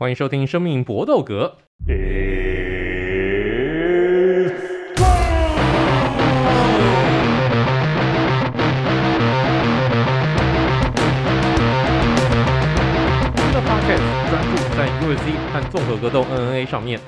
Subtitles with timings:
[0.00, 1.58] 欢迎收听《生命搏斗格》。
[1.84, 1.92] 这
[13.52, 17.00] 个 p o c a s t 专注在 UFC 和综合格斗 NNA 上面。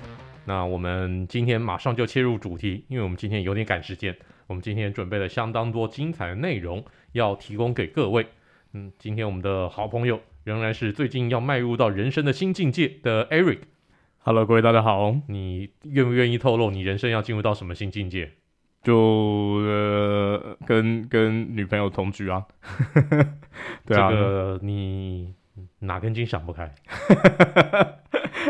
[0.44, 4.16] 那我们今天马上就切入主题，因为我们今天有点赶时间，
[4.48, 8.26] 我们今天准备了相当多精彩的内容要提供给各位。
[8.72, 10.18] 嗯，今天我们的好朋友。
[10.42, 13.58] 仍然是最近要迈入到人生的新境界的 Eric。
[14.20, 15.14] Hello，各位大家好。
[15.28, 18.32] 你愿不愿意透露你人生要进入到什么新境界？
[18.82, 22.46] 就呃，跟跟女朋友同居啊。
[23.84, 25.34] 对啊，这个你
[25.80, 26.74] 哪根筋想不开？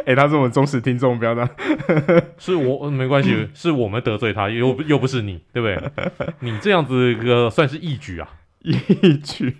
[0.06, 1.50] 哎、欸，他是我们忠实听众，不要这样。
[2.38, 5.90] 是我没关系， 是我们得罪他，又又不是你，对不对？
[6.38, 9.56] 你这样子一个算是义举啊，义举。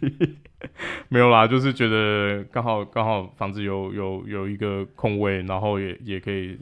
[1.09, 6.59] 没有啦，就是觉得刚好刚好房子有有有一个空位，然后也也可以，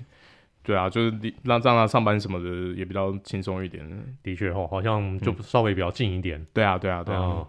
[0.63, 1.13] 对啊，就是
[1.43, 3.85] 让让他上班什么的也比较轻松一点。
[4.23, 6.39] 的确哦，好像就稍微比较近一点。
[6.41, 7.21] 嗯、对啊，对啊，对啊。
[7.23, 7.47] 嗯、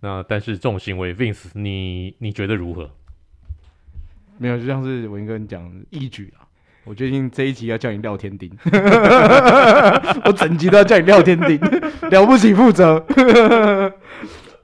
[0.00, 2.90] 那但是这种行为，Vince，你你觉得如何？
[4.38, 6.42] 没有，就像是我应该跟你讲一举啊。
[6.84, 8.50] 我决定这一集要叫你廖天丁，
[10.26, 11.58] 我整集都要叫你廖天丁，
[12.10, 13.00] 了不起负责，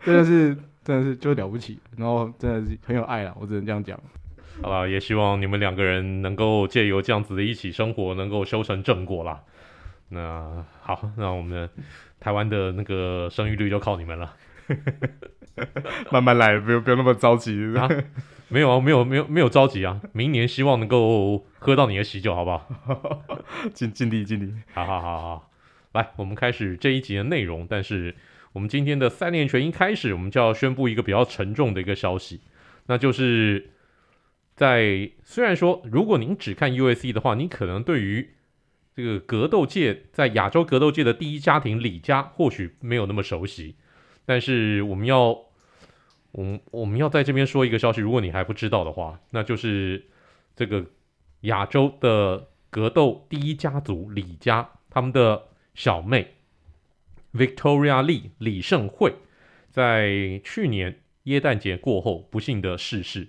[0.04, 0.56] 真的是。
[0.82, 4.00] 真的是就了不起，然后真的是很有爱了，我只能这样讲。
[4.62, 9.42] 好吧，也希望你们两个人能够借由这样子的一起生活，能够修成正果啦。
[10.08, 11.68] 那好，那我们
[12.18, 14.34] 台湾的那个生育率就靠你们了。
[16.10, 17.74] 慢慢来，不用不用那么着急。
[17.76, 17.88] 啊、
[18.48, 20.00] 没有啊，没有没有没有着急啊。
[20.12, 23.22] 明年希望能够喝到你的喜酒，好不好？
[23.72, 24.52] 尽尽力尽力。
[24.72, 25.50] 好好好好，
[25.92, 28.14] 来，我们开始这一集的内容，但是。
[28.52, 32.40] 我们今天的三连拳一开始，我们就要宣布一个比较沉重的一个消息，
[32.86, 33.70] 那就是
[34.56, 38.30] 在虽然说，如果您只看 UFC 的话，你可能对于
[38.96, 43.76] 这个格斗界在亚洲格斗界的第一家庭李家或许没有那么熟悉，
[44.26, 45.28] 但是我们要，
[46.32, 50.04] 我们我们要在这边说一个消息，如果你还不知道的话，那就是
[50.56, 50.84] 这个
[51.42, 55.44] 亚洲的格斗第一家族李家他们的
[55.74, 56.34] 小妹。
[57.32, 59.14] Victoria Lee 李胜惠
[59.70, 63.28] 在去年耶诞节过后不幸的逝世，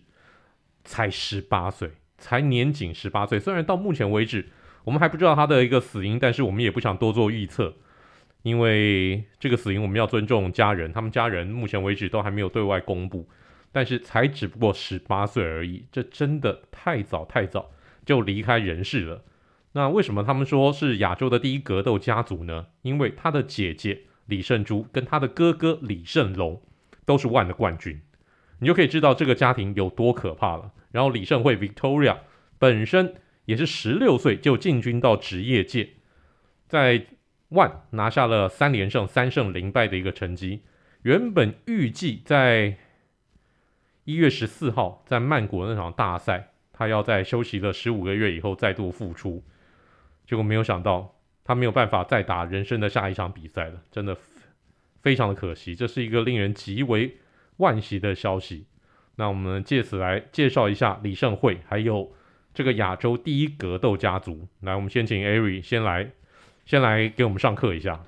[0.84, 3.40] 才十八岁，才年仅十八岁。
[3.40, 4.50] 虽然到目前为止
[4.84, 7.76] 我们还不知道他的一个死因，但是我们也不想多做预测，
[8.42, 13.30] 因为这个死因我们要尊重家人，他们家人目前为止都还没有对外公布。
[13.74, 17.72] 但是才只不过十八岁而已，这真的太早太早
[18.06, 19.24] 就离开人世了。
[19.74, 22.68] 那为什么他们说是亚洲的第一格斗家族呢？
[22.82, 26.62] 因为他的姐姐李胜珠跟他的哥哥李胜龙
[27.06, 28.02] 都是 ONE 的冠军，
[28.60, 30.72] 你就可以知道这个家庭有多可怕了。
[30.92, 32.18] 然后李胜惠 Victoria
[32.60, 33.16] 本身
[33.46, 35.92] 也是十六岁就进军到职业界，
[36.68, 37.06] 在
[37.50, 40.64] ONE 拿下了三连胜、三胜零败的一个成绩。
[41.04, 42.78] 原本预计在
[44.04, 49.44] 一月十四号在曼谷那场大赛，他要在休息了十五个月以后再度复出。
[50.32, 54.16] 结果没有想到，他没有办法再打人生的下一场比赛了，真的
[55.02, 55.76] 非常的可惜。
[55.76, 57.18] 这是一个令人极为
[57.58, 58.66] 惋惜的消息。
[59.18, 62.14] 那我们借此来介绍一下李胜惠，还有
[62.54, 64.48] 这个亚洲第一格斗家族。
[64.62, 66.10] 来，我们先请 Ari 先来，
[66.66, 68.00] 先来给我们上课一下。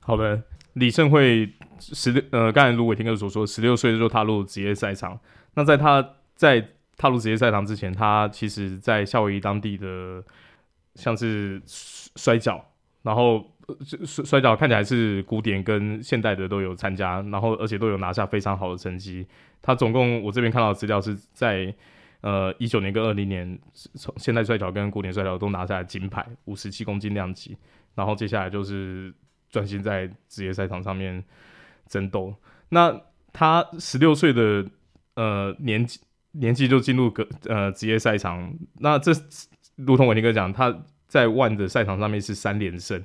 [0.00, 5.20] 好的，李胜惠十六，呃，刚才如伟霆哥所说，十六岁就踏入职业赛场。
[5.56, 10.24] 那在他在踏入职业赛场之前，他其实在夏威夷当地的。
[10.94, 12.64] 像是摔跤，
[13.02, 13.44] 然后
[14.06, 19.26] 摔摔跤看起来是古典跟现代的都有参加，然后而且都有拿下非常好的成绩。
[19.60, 21.74] 他总共我这边看到资料是在
[22.20, 23.58] 呃一九年跟二零年，
[23.94, 27.56] 从现代摔跤跟古典摔跤都拿下了金牌，五十七公斤量级。
[27.94, 29.12] 然后接下来就是
[29.50, 31.24] 专心在职业赛场上面
[31.88, 32.34] 争斗。
[32.68, 33.00] 那
[33.32, 34.64] 他十六岁的
[35.14, 36.00] 呃年纪
[36.32, 39.12] 年纪就进入个呃职业赛场，那这。
[39.76, 40.72] 如同伟霆哥讲，他
[41.14, 43.00] 在 ONE 的赛场上面是三连胜。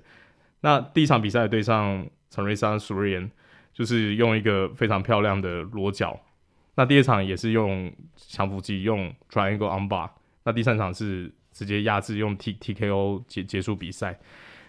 [0.62, 3.30] 那第一场比赛对上陈瑞莎苏瑞恩，
[3.72, 6.20] 就是用一个非常漂亮的裸绞。
[6.74, 10.10] 那第二场也是用降服技，用 Triangle Armbar。
[10.44, 14.20] 那第三场是直接压制，用 T TKO 结结束比赛。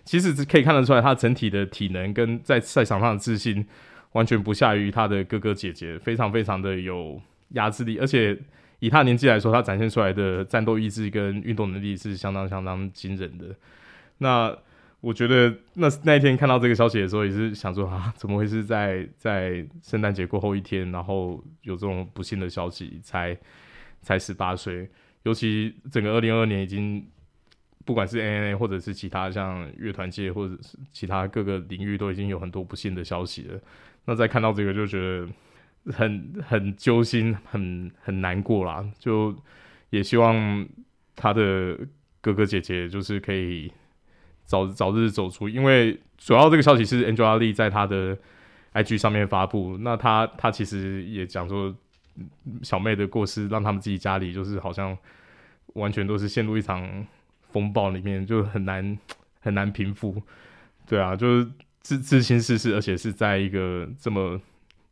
[0.05, 3.67] 其实可以看得出来，他整体的体能跟在赛场上的自信，
[4.13, 7.19] 完全不下于他的哥哥姐姐，非常非常的有
[7.53, 8.39] 压制力，而且。
[8.81, 13.55] 以他年纪来说，他展现出来的战斗意志跟运动能力是相当相当惊人的。
[14.19, 14.55] 那
[15.01, 23.35] 我觉得那那一天看到这个消息的时候，也是想说啊，怎么会是在在圣诞节过后一天，然后有这种不幸的消息，才
[24.03, 24.91] 才十八岁。
[25.23, 27.07] 尤其整个二零二二年已经，
[27.85, 33.61] 不管是 NNA 或者是其他像乐团界或者是其他各个领域，都已经有很多不幸的消息了。
[34.05, 35.29] 那再看到这个，就觉得
[35.87, 38.85] 很很揪心，很很难过啦。
[38.99, 39.37] 就
[39.91, 40.67] 也希望
[41.17, 41.79] 他的
[42.21, 43.73] 哥哥姐姐就是可以
[44.45, 48.17] 早早日走出，因为主要这个消息是 Angela Lee 在他的
[48.75, 49.79] IG 上面发布。
[49.79, 51.75] 那他他其实也讲说，
[52.63, 54.97] 小妹的过世让他们自己家里就是好像
[55.75, 57.07] 完全都是陷入一场
[57.51, 58.99] 风暴里面，就很难
[59.41, 60.23] 很难平复。
[60.87, 61.51] 对啊，就是
[61.81, 64.41] 自自心世事，而且是在一个这么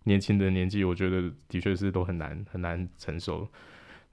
[0.05, 3.49] 年轻的年纪，我觉得的确是都很难很难承受。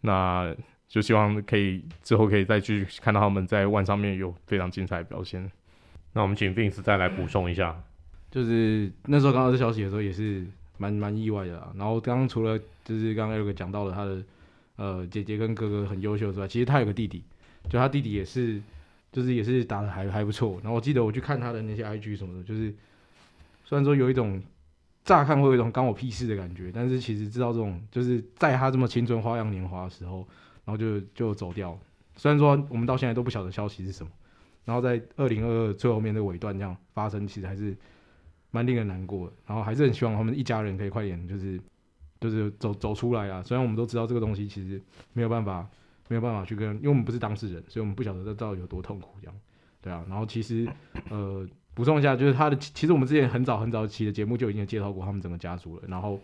[0.02, 0.56] 那
[0.88, 5.50] 就希望可以之后可以再去看到他们在万上面有非常精彩的表现。
[6.14, 7.76] 那我们请 Vince 再来补充一下，
[8.30, 10.46] 就是那时候刚刚这消息的时候也是
[10.78, 11.74] 蛮蛮意外的啦。
[11.76, 14.24] 然后刚刚除了就是刚刚 Eric 讲到了他的
[14.76, 17.24] 呃姐姐跟哥哥很优秀之外，其实他有个弟弟，
[17.70, 18.62] 就他弟弟也是
[19.12, 20.60] 就是也是打得还还不错。
[20.62, 22.74] 然后我记得我去看他的那些 IG 什么的，就是
[23.66, 24.42] 虽然说有一种
[25.06, 30.28] 乍看会有一种干我屁事的感觉，但是其实知道这种就是在他这么青春花样年华的时候。
[30.68, 31.78] 然后就就走掉，
[32.16, 34.12] 虽然说我们到现在都不晓得消息是什么。
[34.64, 37.78] 然后在二零二二最后面的尾段这样发生，其实还是
[38.50, 39.34] 蛮令人难过的。
[39.46, 41.62] 然后还是很希望他们一家人可以快点，就是
[42.20, 43.44] 就是走走出来啊。
[43.44, 44.82] 虽然我们都知道这个东西其实
[45.14, 45.70] 没有办法
[46.08, 49.36] 没有办法去跟，因为我们不是当事人，所以我们不晓得这到底有多痛苦这样。
[49.82, 50.68] 对啊，然后其实
[51.12, 55.84] 呃补充一下，就是他的其实我们之前很早很早期的节目就已经介绍过他们整个家族了。
[55.88, 56.20] 然后。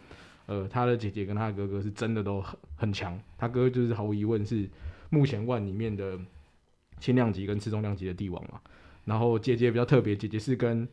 [0.48, 4.68] 呃，他的姐姐跟他的哥哥是真的都很很强，他哥就是毫无疑问是
[5.10, 6.20] 目前 ONE 里面的
[7.00, 8.60] 轻量级跟次重量级的帝王嘛。
[9.06, 10.86] 然后姐姐比较特别，姐姐是跟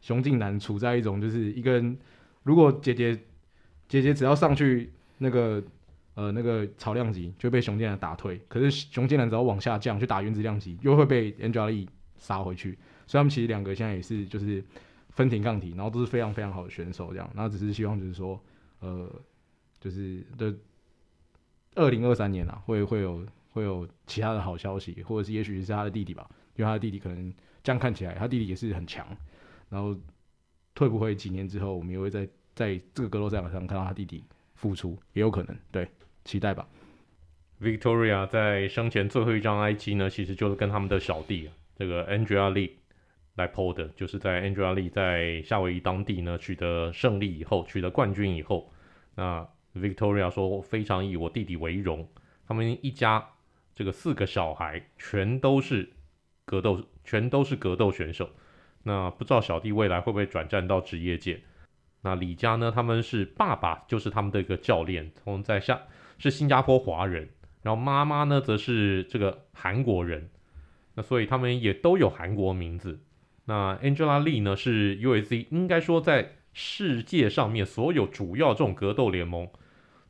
[0.00, 1.96] 熊静南处在一种就是一个人，
[2.42, 3.16] 如果姐姐
[3.86, 5.62] 姐姐只要上去那个
[6.14, 12.76] 呃那个草量级就被熊靖南打退，可是熊靖南只要往下降去打原子量级，又会被 Angela Lee 杀回去。
[13.06, 14.64] 所以他们其实两个现在也是就是
[15.10, 17.30] 分庭抗礼，然后都是非常非常好的选手这样。
[17.34, 18.40] 然后只是希望就是说。
[18.80, 19.10] 呃，
[19.80, 20.54] 就是的，
[21.74, 29.06] 二零二三年啊，会会有会有其他的好消息，或者是也许是他的弟弟吧，因为他的弟弟可能这样看起来，他弟弟也是很强，
[29.70, 29.98] 然后
[30.74, 34.22] 退不会几年之后，我们也会在在这个格斗赛场上看到他弟弟
[34.54, 35.88] 复出，也有可能，对，
[36.26, 36.68] 期待吧。
[37.58, 42.72] Victoria 在生前最后一张 IG 呢，其实就是跟他们的小弟这个 Angela Lee。
[43.34, 48.72] 来 PO 的，就是在 Angela Lee 在夏威夷当地呢取得胜利以后，取得冠军以后，
[49.14, 52.08] 那 Victoria 说非常以我弟弟为荣，
[52.46, 53.26] 他们一家
[53.74, 55.90] 这个四个小孩全都是
[56.44, 58.30] 格斗，全都是格斗选手。
[58.84, 61.40] 那不知道小弟未来会不会转战到职业界？
[62.02, 62.70] 那李家呢？
[62.70, 65.80] 他们是爸爸就是他们的一个教练，从在下
[66.18, 67.30] 是新加坡华人，
[67.62, 70.28] 然后妈妈呢则是这个韩国人，
[70.94, 73.00] 那所以他们也都有韩国名字。
[73.46, 79.48] 那 Angela Lee 呢，是 UFC 应该说在世界上面所有主要这种格斗联盟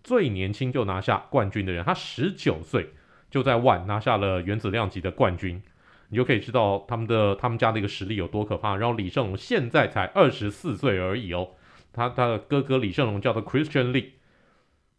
[0.03, 2.91] 最年轻就拿下冠军的人，他十九岁
[3.31, 5.63] 就在 ONE 拿下了原子量级的冠军，
[6.11, 8.77] 你就可以知道他们的他们家的一个实力有多可怕。
[8.77, 11.49] 然后李胜龙现在才二十四岁而已哦，
[11.93, 14.11] 他他的哥哥李胜龙叫做 Christian Lee，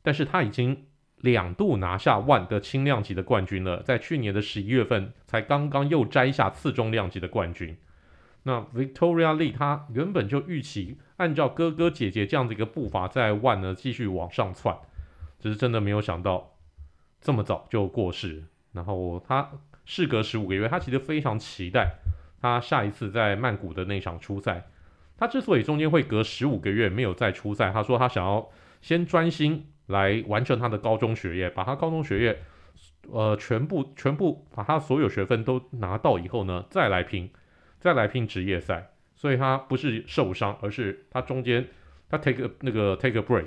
[0.02, 7.78] 但是他已经两度拿下万的轻量级的冠军了，在去年的十一月份才刚刚又摘下次重量级的冠军。
[8.48, 14.78] 那 Victoria Lee 他原本就预期按照哥哥姐姐这样的一个步伐，在万呢继续往上窜，
[15.40, 16.56] 只是真的没有想到
[17.20, 18.44] 这么早就过世。
[18.72, 19.50] 然后他
[19.86, 21.96] 事隔十五个月，他其实非常期待
[22.40, 24.68] 他下一次在曼谷的那场初赛。
[25.18, 28.48] 他之所以中间会隔十五个月没有再出赛，他说他想要
[28.80, 32.44] 先专心来完成他的高中学业，把他高中学业
[33.10, 37.32] 呃全部全部把他所有学分都拿到以后呢，再来拼。
[37.86, 41.68] 再来拼职业赛，所以他不是受伤，而是他中间
[42.10, 43.46] 他 take a, 那个 take a break，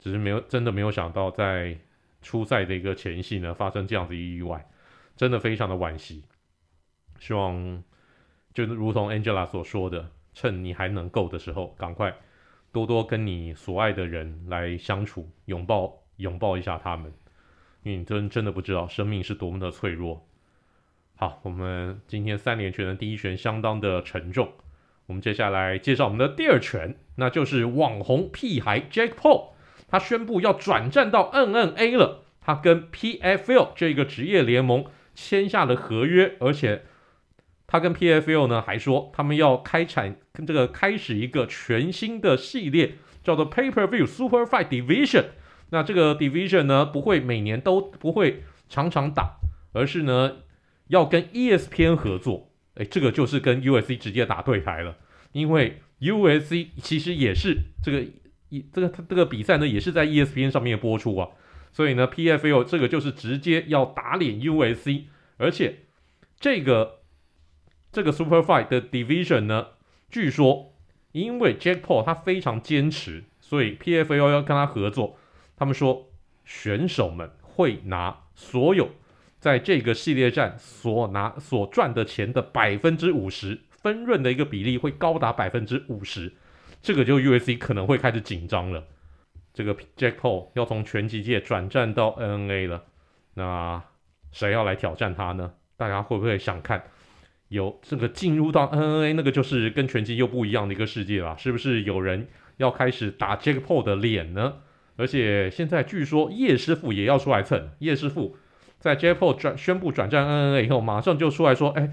[0.00, 1.78] 只是没有真的没有想到在
[2.20, 4.68] 初赛的一个前夕呢发生这样子一意外，
[5.14, 6.24] 真的非常的惋惜。
[7.20, 7.80] 希望
[8.52, 12.12] 就如同 Angela 所说的，趁你还能够的时候，赶快
[12.72, 17.12] 多多跟你所爱的人来相处，拥抱拥抱一下他们，
[17.84, 20.26] 因为你真真的不知道生命是多么的脆弱。
[21.20, 24.52] 好，我们今天三连拳的第一拳相当的沉重。
[25.04, 29.48] 我们接下来介绍我们的第二拳，那就是网红屁孩 Jack Paul，
[29.86, 32.24] 他宣布要转战到 NNA 了。
[32.40, 36.86] 他跟 PFL 这个职业联盟签下了合约，而且
[37.66, 45.26] 他跟 PFL 呢还说，他们要开产跟这个开始一个全新的系列，叫做 Pay Per View Super Fight Division。
[45.68, 49.36] 那这个 Division 呢，不会每年都不会常常打，
[49.74, 50.36] 而是呢
[50.90, 52.52] 要跟 ESPN 合作。
[52.74, 54.96] 诶，这个就是跟 USC 直接打对台了，
[55.32, 58.06] 因为 USC 其实也是这个
[58.48, 61.28] 一这个他这个比赛呢，也是在 ESPN 上面播出啊。
[61.72, 65.04] 所以呢，PFL 这个就是直接要打脸 USC，
[65.36, 65.80] 而且
[66.38, 67.00] 这个
[67.92, 69.66] 这个 Super Fight 的 Division 呢，
[70.10, 70.74] 据说
[71.12, 75.18] 因为 Jack Paul 他非常坚持，所以 PFL 要跟他合作。
[75.56, 76.08] 他们说
[76.44, 78.90] 选手们会拿所有
[79.40, 86.32] 在这个系列战所拿所赚的钱的百分之五十分润的一个比例会高达百分之五十，
[86.82, 88.84] 这个就 USC 可能会开始紧张了。
[89.54, 92.84] 这个 Jack Paul 要从拳击界转战到 NNA 了，
[93.34, 93.82] 那
[94.30, 95.54] 谁要来挑战他呢？
[95.76, 96.84] 大家会不会想看？
[97.48, 102.28] 有这个进入到 NNA 那个就是跟拳击又不一样的一个世界了，是不是有人
[102.58, 104.58] 要开始打 Jack Paul 的脸呢？
[104.96, 108.36] 而且现在据说叶师傅也要出来蹭，叶师傅
[108.80, 111.90] 在 Jake Paul 转宣布转战 NNA 以后，马上就出来说：“哎，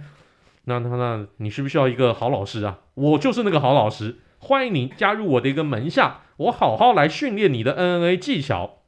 [0.64, 2.80] 那那那你需不需要一个好老师啊？
[2.96, 8.84] 我就是那个好老师，欢迎你加入我的一个门下。”我好好来训练你的 NNA 技巧。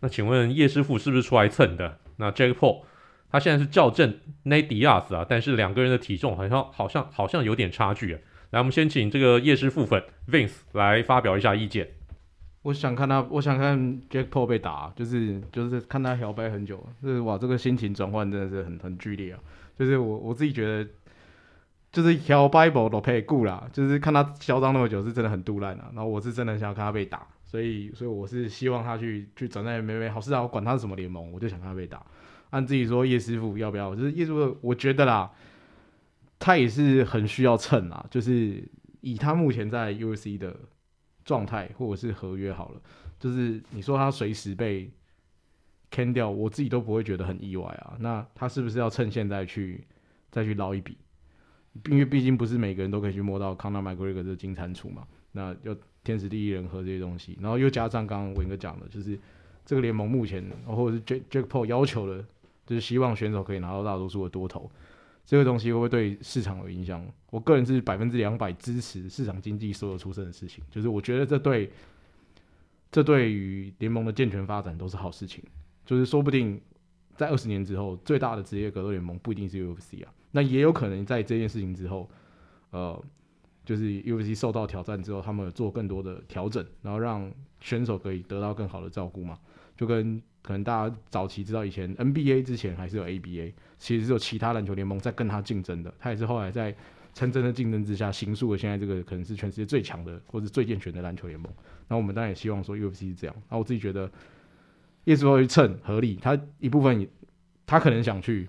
[0.00, 1.98] 那请问叶师傅是不是出来蹭的？
[2.18, 2.82] 那 Jake Paul
[3.32, 8.20] 他现在是校正 Nadia 啊，但是两个人的体重好像好像好像有点差距啊。
[8.50, 11.88] 来，我们先请这个叶师傅粉 Vince 来发表一下意见。
[12.66, 13.78] 我想看他，我想看
[14.10, 19.38] Jack Paul 被打，就是就是看他摇摆很久，就是哇，这个心情转换真的是很很剧烈啊。
[19.78, 20.88] 就是我我自己觉得。
[21.92, 25.90] 就是摇 Bible 都可以顾啦，就是看他嚣张那么久，是真的很赌烂啊。
[25.94, 32.04] 然后我是真的想要看他被打，所以所以我是希望他去去转战 MMA 好，是啊，我管他是什么联盟，我就想看他被打。
[32.50, 33.94] 按自己说，叶师傅要不要？
[33.94, 35.30] 就是叶师傅，我觉得啦，
[36.38, 38.04] 他也是很需要蹭啊。
[38.10, 38.62] 就是
[39.00, 40.54] 以他目前在 UFC 的
[41.26, 42.80] 状态或者是合约好了，
[43.20, 44.90] 就是你说他随时被
[45.90, 47.98] can 掉，我自己都不会觉得很意外啊。
[48.00, 49.84] 那他是不是要趁现在去
[50.30, 50.96] 再去捞一笔？
[51.90, 59.18] 因为毕竟不是每个人都可以去摸到 Conor McGregor 这金蟾蜍嘛，那要天时地利人和这些东西，然后又加上刚刚文哥讲的，就是
[59.64, 62.24] 这个联盟目前或者是 Jack Jack Paul 要求的，
[62.64, 64.70] 就是希望选手可以拿到大多数的多头，
[65.26, 67.04] 这个东西会不会对市场有影响？
[67.30, 71.70] 我个人是百分之两百支持市场经济所有出生的事情，就是我觉得这对
[72.92, 75.42] 这对于联盟的健全发展都是好事情，
[75.84, 76.58] 就是说不定
[77.16, 80.14] 在二十年之后，最大的职业格斗联盟不一定是 UFC 啊。
[80.30, 82.08] 那也有可能在这件事情之后，
[82.70, 83.04] 呃，
[83.64, 87.28] 就是 UFC 受到挑战之后，他们做更多的调整，然后让
[87.60, 89.36] 选手可以得到更好的照顾嘛。
[89.76, 95.92] 就跟可能大家早期知道以前 NBA 之前还是有 ABA，其实是有其他篮球联盟在跟他竞争的。
[95.98, 96.72] 他也是后来在
[97.12, 101.52] 诚真的竞争之下，形塑了现在这个可能是全世界最强的或者最健全的篮球联盟。
[101.88, 103.34] 那我们当然也希望说 UFC 是这样。
[103.50, 104.08] 那我自己觉得
[105.04, 107.08] 叶师傅去蹭合理，他一部分
[107.66, 108.48] 他可能想去。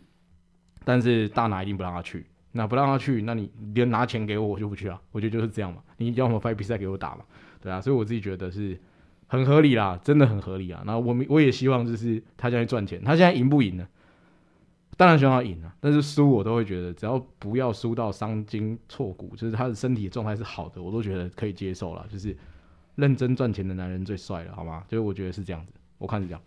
[0.85, 5.01] 但是大拿一定不让他去，那不让他去，那你连拿钱给我，我就不去啊。
[5.11, 7.25] 我觉得就是这样嘛，你要么 fight 比赛给我打嘛，
[7.59, 7.81] 对啊。
[7.81, 8.79] 所以我自己觉得是
[9.27, 10.81] 很合理啦，真的很合理啊。
[10.85, 13.87] 然后我我也希望就是他将来赚钱，他现在赢不赢呢？
[14.97, 22.05] 当然希望他赢啊，但是输我都会觉得，只要不要输到伤筋错骨，就是他的身体状态是好的，我都觉得可以接受了。
[22.09, 22.35] 就是
[22.95, 24.83] 认真赚钱的男人最帅了，好吗？
[24.87, 26.41] 就是我觉得是这样子，我看是这样。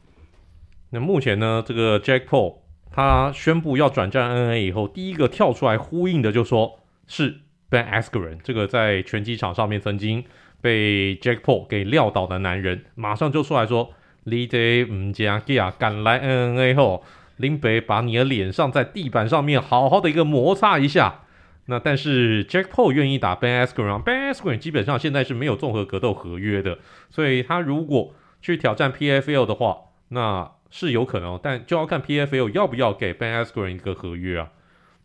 [0.90, 2.56] 那目前呢，这个 Jack Paul。
[2.92, 10.24] 他宣布要转战 N A 以后，第一个跳出来呼应的就说是 Ben Askren，这个在拳击场上面曾经
[10.60, 13.92] 被 Jack Paul 给撂倒的男人，马上就出来说
[14.24, 17.04] ：“你这唔加给啊，敢来 NNA 后，
[17.36, 21.22] 林北把你的脸上在地板上面好好的一个摩擦一下。”
[21.66, 26.78] 那但是 Jack Paul 愿意打 Ben Askren，Ben Askren 基本上现在是没有综合格斗合约的，
[27.10, 29.76] 所以他如果去挑战 PFL 的话，
[30.08, 30.52] 那。
[30.72, 34.50] 是有可能，但就要看 PFL 要不要给 Ben Askren 一个合约啊。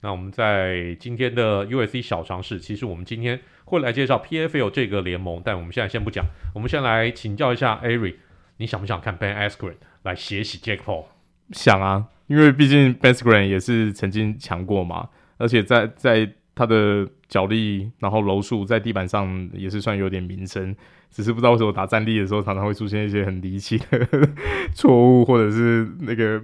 [0.05, 8.13] 那我们在今天的 USC 小尝试，其实我们今天会来介绍 PFL 这个联盟，但我们现在先不讲，我们先来请教一下 Ari，
[8.57, 11.05] 你想不想看 Ben Askren 来血洗 Jack Paul？
[11.53, 20.75] 想啊，因为毕竟 Ben Askren 也是曾经强过嘛，而且在在他的脚力，然后柔术在地板上也是算有点名声。
[21.09, 24.07] 只是不知道为什么打站立的时候，常常会出现一些很离奇的
[24.75, 26.39] 错误，或者是那个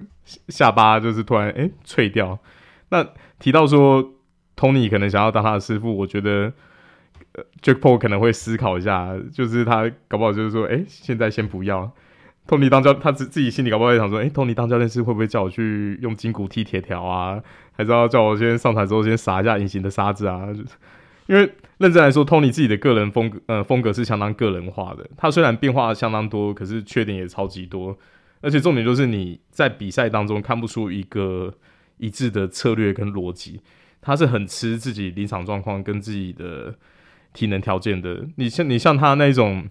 [0.48, 2.39] 下巴就是突然哎、脆掉。
[2.89, 3.08] 那
[3.42, 4.14] 提到说
[4.56, 6.54] Tony 可能想要当他的师傅，我觉得、
[7.34, 11.92] 呃、，Jack Paul 可能会思考一下，就是他搞不好就是说，哎、现在先不要。
[12.48, 17.42] Tony 当教，他自自己心里搞不好也想说，哎、欸，Tony 当教练是会不会叫我去用筋骨踢铁条啊？
[17.74, 20.48] 还是要叫我先上台之后先撒一下隐形的沙子啊？
[21.28, 25.10] 因为认真来说，Tony 自己的个人风格呃风格是相当个人化的。
[25.18, 27.98] 他虽然变化相当多，可是缺点也超级多。
[28.42, 31.54] 而且重点就是你在比赛当中看不出一个
[32.01, 33.62] 一致的策略跟逻辑。
[34.01, 36.75] 他是很吃自己临场状况跟自己的
[37.31, 38.27] 体能条件的。
[38.36, 39.70] 你像你像他那种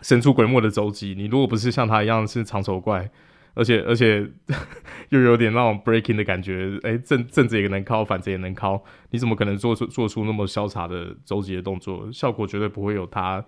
[0.00, 3.10] 神出鬼没的肘击，你如果不是像他一样是长手怪。
[3.58, 4.30] 而且 而且
[5.08, 12.06] 又有点那种 breaking 的感觉，哎、正正着也能靠，反着也能靠，你怎么可能做出做出那么潇洒的肘击的动作？
[12.12, 13.42] 效果绝对不会有他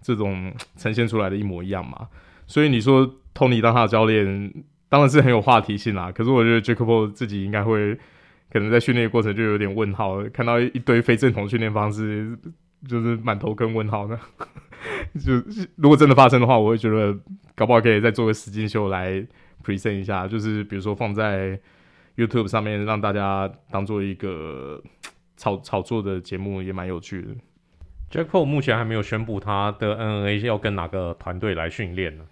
[0.00, 2.06] 这种呈现出来的一模一样嘛。
[2.46, 4.54] 所以你说 Tony 当他的教练，
[4.90, 6.12] 当然是很有话题性啦。
[6.12, 7.94] 可是我觉得 Jake Paul 自己应该会
[8.52, 12.36] 可能在训练过程就有点问号，看到一堆非正统训练方式，
[12.86, 14.20] 就是满头跟问号呢。
[15.24, 15.34] 就
[15.76, 17.16] 如果真的发生的话，我会觉得
[17.54, 19.24] 搞不好可以再做个实境秀来
[19.64, 21.58] present 一下，就是比如说放在
[22.16, 24.82] YouTube 上面，让大家当做一个
[25.36, 27.28] 炒炒作的节目，也蛮有趣的。
[28.10, 32.24] Jack Paul 目前还没有宣布他的 NNA 要跟哪个团队来训练呢？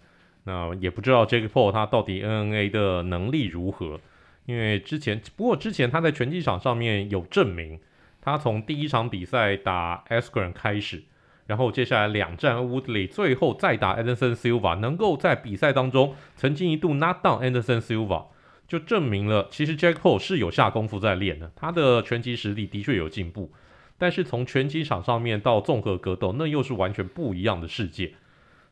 [0.48, 4.00] 那也不知道 Jack Paul 他到底 NNA 的能力如何，
[4.46, 7.78] 因为之前不过之前他在拳击场上面有证明，
[8.22, 11.04] 他从第一场比赛打 Askren 开始。
[11.46, 18.24] 然后接下来两战 Woodley，最后再打 Anderson Silva，能够在比赛当中曾经一度 knock down Anderson Silva，
[18.66, 23.52] 就证明了其实 Jack Paul 是有下功夫在练的，他的拳击实力的确有进步，
[23.98, 28.14] 但是从拳击场上面到综合格斗，那又是完全不一样的世界。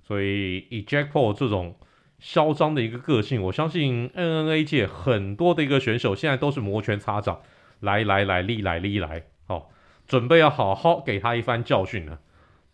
[0.06, 1.76] 所以以 Jack Paul 这种
[2.20, 7.40] 嚣张的一个个性，我相信 NNA 界很多的一个选手现在都是摩拳擦掌，
[7.80, 9.70] 来来来，历来历来，好，
[10.06, 12.20] 准备要好好给他一番教训了。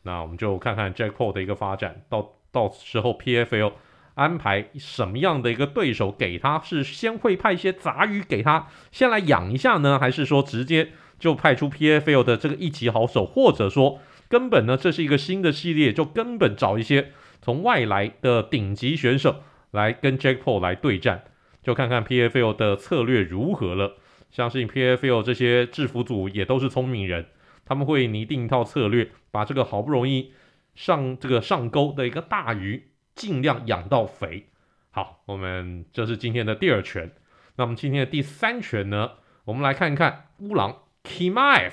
[0.02, 3.72] 那我们就看看 Jack Paul 的一个发展，到到时候 PFL
[4.14, 17.12] 安排什么样的一个对手给他，是先会派一些杂鱼给他先来养一下呢，还是说直接就派出 PFL 的这个一级好手，或者说根本呢这是一个新的系列，就根本找一些
[17.42, 21.24] 从外来的顶级选手来跟 Jack Paul 来对战，
[21.62, 23.98] 就看看 PFL 的策略如何了。
[24.30, 27.26] 相信 PFL 这些制服组也都是聪明人。
[27.64, 30.32] 他们会拟定一套策略，把这个好不容易
[30.74, 34.46] 上这个上钩的一个大鱼，尽量养到肥。
[34.90, 37.12] 好，我们这是今天的第二拳。
[37.56, 39.12] 那我们今天的第三拳呢？
[39.44, 41.72] 我们来看一看乌狼 Kimaev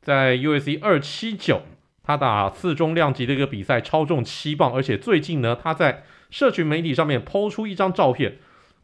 [0.00, 1.62] 在 UFC 二七九，
[2.04, 8.36] 他打次中量级的一个比赛，超重七磅，而且最近呢，他在社群媒体上面抛出一张照片，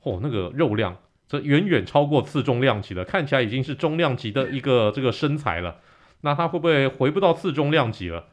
[0.03, 0.97] 哦，那个肉量
[1.29, 5.77] 这远远超过次中量级了，看起来已经是中量级的一个这个身材了。
[6.23, 8.27] 那他会不会回不到次中量级了？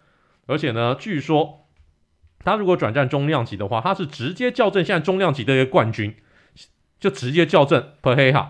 [0.46, 1.68] 而且呢，据说
[2.40, 6.16] 他如果转战中量级的话，他是直接校正现在中量级的一个冠军，
[7.00, 8.48] 就直接校正 Pereira。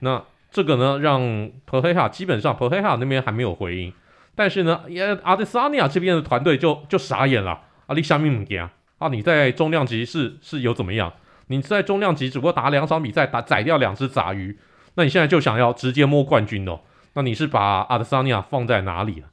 [0.00, 1.20] 那这个呢，让
[1.68, 3.92] Pereira 基本上 Pereira 那边还没有回应，
[4.34, 7.62] 但是呢，也 Adesanya 这边的团队就就傻眼了。
[7.86, 11.12] 阿里夏米姆啊，啊，你在中量级是是有怎么样？
[11.48, 14.58] 你在中量级只不过打两场比赛，打宰掉两只杂鱼，
[14.94, 16.80] 那你现在就想要直接摸冠军哦？
[17.12, 19.28] 那你是把阿德萨尼亚放在哪里了？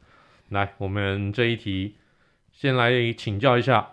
[0.49, 1.95] 来，我们这一题
[2.51, 3.87] 先来请教一下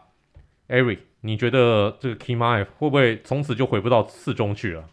[0.68, 4.85] Eric，你觉得这个 Kima 会不会从此就回不到次中去了？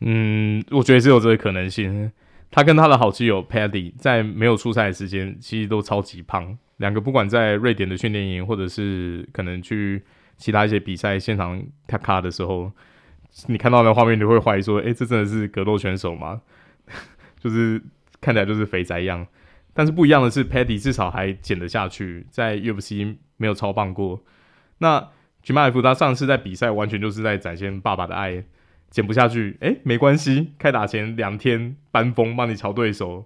[0.00, 2.12] 嗯，我觉得是有这个可能性。
[2.50, 6.56] 他跟他的好基友 Paddy 在没有出赛的时间，其实都超级胖。
[6.78, 10.02] 两个不管在瑞典的训练营，或者是可能去
[10.36, 12.72] 其他一些比赛现场卡卡的时候，
[13.46, 16.42] 你看到那画面，你会怀疑说：“诶，这真的是格斗选手吗？”
[17.38, 17.82] 就是。
[18.22, 19.26] 看起来就是肥宅样，
[19.72, 24.22] 但是不一样的是，Paddy 至少还减得下去，在 UFC 没有超胖过。
[24.76, 25.08] 那
[25.42, 28.44] Chimaev 他上次在比赛完全就是在展现爸爸的爱，
[28.90, 33.24] 减不下去，诶、没关系，开打前两天搬风帮你瞧对手，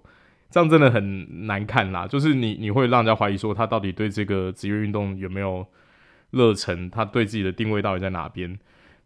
[0.49, 2.07] 这样真的很难看啦。
[2.07, 5.65] 就是你你会让人家怀疑说他到底对这个职业运动有没有
[6.31, 8.57] 热忱，他对自己的定位到底在哪边？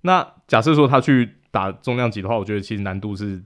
[0.02, 3.42] 那假设说他去打重量级的话，我觉得其实难度是。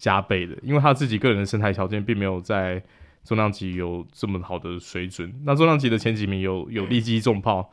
[0.00, 2.80] 加倍的，因为他自己个人的身材条件并没有在
[3.24, 5.34] 重量级有这么好的水准。
[5.44, 7.68] 那重量级的前几名有有利基重炮，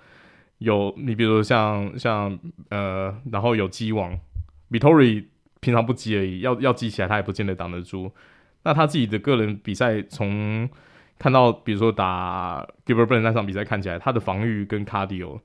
[0.58, 4.18] 有你比如说像像呃，然后有击王
[4.80, 5.26] ，Vettori
[5.60, 8.12] 平常不击而已，要要击起来他也不见得挡得住。
[8.64, 10.70] 那他自己的个人比赛，从
[11.18, 15.40] 看到比如说打 Gilbert Burns 那场比赛看起来，他的防御跟 Cardio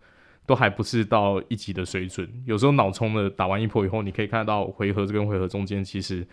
[0.47, 2.43] 都还不是到一级的水准。
[2.47, 6.27] 有时候脑冲的打完一波以后，你可以看到回合跟回合中间其实。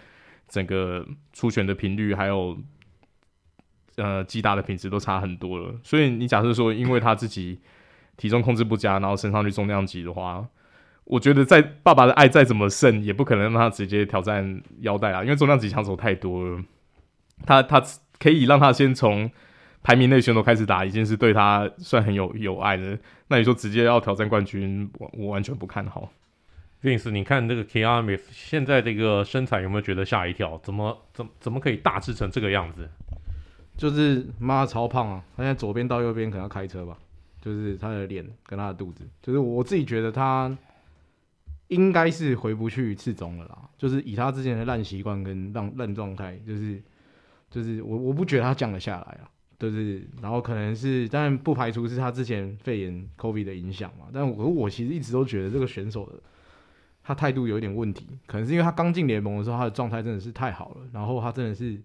[0.49, 2.57] 整个出拳的频率还有
[3.97, 7.59] 呃击打的品质都差很多了，所以你假设说，因为他自己
[8.15, 10.47] 体重控制不佳，然后升上去重量级的话，
[11.09, 16.63] 我觉得在爸爸的爱再怎么盛，也不可能让他直接挑战腰带啊，因为重量级枪手太多了，
[17.45, 17.81] 他他
[18.19, 19.29] 可以让他先从
[19.83, 22.99] 排名内选手开始打，已经是对他算很有有爱的。
[23.29, 26.11] 那你说直接要挑战冠军，我我完全不看好。
[26.83, 30.59] Vince，你看这个 Kiamif 现在这个身材有没有觉得吓一跳？
[30.61, 32.89] 怎么怎怎么可以大致成这个样子？
[33.77, 35.23] 就是妈超胖啊！
[35.37, 36.97] 他现在左边到右边可能要开车吧？
[37.39, 40.55] 就是他的脸跟他的肚子，就是我自己觉得他
[41.67, 43.69] 应该是回不去次中了啦。
[43.77, 46.81] 就是以他之前的烂习惯跟烂烂状态，就是
[47.49, 49.29] 就是我我不觉得他降了下来啊。
[49.59, 54.05] 就是然后可能是，但不排除是他之前肺炎 COVID 的影响嘛。
[54.13, 56.21] 但我我其实一直都觉得这个选手的。
[57.03, 60.81] 他态度有一点问题，可能是因为他刚进联盟的时候，他的状态真的是太好了。
[60.91, 61.81] 然后他真的是，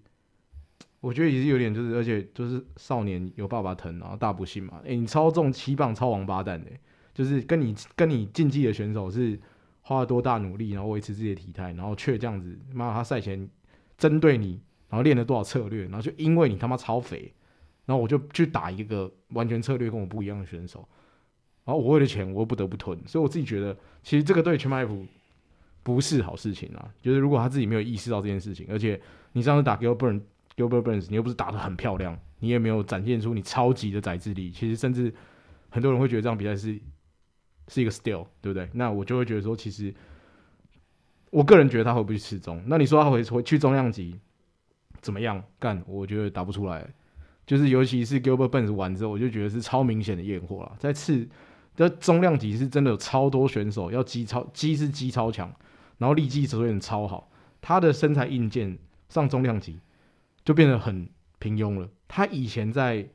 [0.99, 4.81] 我觉得也是有点，就是而且就是少年有爸爸疼，然后大不幸嘛。
[4.83, 6.69] 诶、你超重七磅，超王八蛋的，
[7.15, 9.39] 就是跟你跟你竞技的选手是
[9.93, 13.49] 花了多大努力，然后维持自己的体态，然后却这样子，妈，他赛前
[13.99, 17.33] 针对你，然后练了多少策略，然后就因为你他妈超肥，
[17.85, 20.87] 然后我就去打一个完全策略跟我不一样的选手。
[21.65, 25.07] 然后我为了钱，我又不得不吞，所以我自己觉得，其实这个对全麦普
[25.83, 26.93] 不是好事情啊。
[27.01, 29.01] 就是如果他自己没有意识到这件事情，而且
[29.33, 30.21] 你上次打 Gilbert
[30.57, 35.15] Gilbert Burns，你又不是打得很漂亮，你也没有展现出你超级的宰制力，其实甚至
[35.71, 36.77] 很多人会觉得这场比赛是
[37.73, 38.69] 是一个 still，对不对？
[38.75, 39.95] 那我就会觉得说，其实
[41.31, 42.63] 我个人觉得他会不会去次中？
[42.67, 44.21] 那你说他会会去重量级
[45.01, 45.83] 怎么样干？
[45.87, 46.87] 我觉得打不出来。
[47.47, 51.29] 就是尤其是 Gilbert Burns 完之后，我就觉得是超明显的验货了，在次。
[51.75, 55.51] 这重量级是真的有超多选手要击超击是击超强，
[55.97, 57.31] 然后力技所以超好，
[57.63, 59.81] 他的身材硬件上重量级
[60.45, 61.09] 就变得很
[61.39, 61.89] 平庸了。
[62.07, 63.09] 他以前在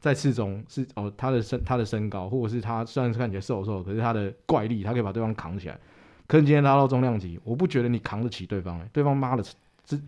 [0.00, 5.78] 在次中是哦，他的身他的身高，或者是他虽然是看起来瘦瘦，可是他的怪力，他可以把对方扛起来。
[6.26, 9.44] 可是今天拉到重量级，我不觉得你扛得起对方，欸，对方妈的
[9.84, 10.00] 是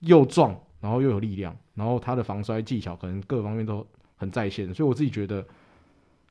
[0.00, 5.42] 又壮，然后又有力量，然后他的防摔技巧可能各方面都很在线，所以我自己觉得。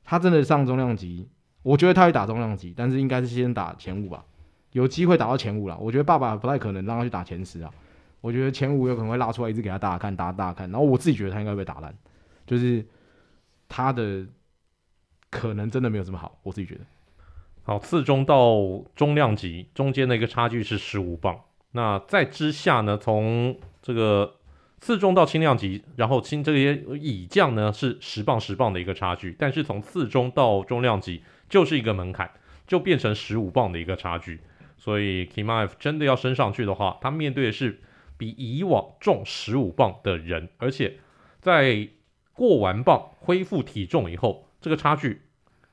[0.02, 1.28] 他真的上重量级，
[1.62, 4.24] 我觉得他会打重量级，但是应该是先打前五吧，
[4.72, 5.78] 有机会打到前五了。
[5.78, 7.70] 我觉得爸爸不太可能让他去打前十啊，
[8.20, 10.68] 我觉得前五有可能会拉出来一直给他打打看，打打看。
[10.68, 11.94] 然后我自己觉得他应该会被打烂，
[12.50, 12.84] 就是
[13.68, 14.26] 他的
[15.30, 16.80] 可能真的没有这么好，我自己觉得。
[17.62, 18.56] 好，次中到
[18.96, 24.36] 中量级中间的一个差距是十五磅，那在之下呢，从这个。
[24.82, 32.30] 次中到轻量级，然后轻这些乙降呢是十磅十磅的一个差距，但是从次中到中量级就是一个门槛，
[32.66, 34.40] 就变成十五磅的一个差距。
[34.78, 37.78] 所以 Kimaev 真的要升上去的话，他面对的是
[38.16, 40.96] 比以往重十五磅的人，而且
[41.40, 41.86] 在
[42.40, 45.20] 过完磅恢复体重以后，这个差距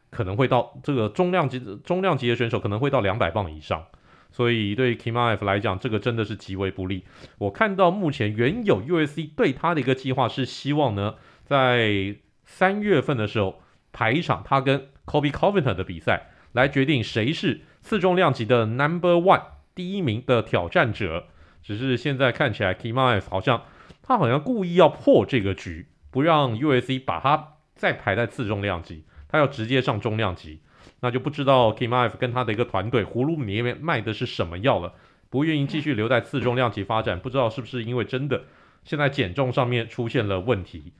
[0.10, 3.86] 可能会到这个中量级中量级的选手可能会到两百磅以上。
[4.34, 7.06] 所以对 Kimaev 来讲，这个真的是极为不利。
[7.38, 13.62] 我看到目前原有 USC 对他的一个计划是希望呢，在三月份的时候
[13.94, 21.28] 排一场他跟 Kobe Covington 的比赛，来决定谁是次重量级的 Number One 第一名的挑战者。
[21.64, 23.64] 只是现在看起来 Kimaev 好像
[24.04, 30.62] 他好像故意要破这个局，不让 UFC 把他再排在次重量级，他要直接上中量级。
[31.00, 34.94] 那就不知道 KIMAF 跟他的一个团队葫芦里面卖的是什么药了，
[35.30, 38.46] 不愿意继续留在次重量级发展，不知道是不是因为真的
[38.84, 40.94] 现在减重上面出现了问题。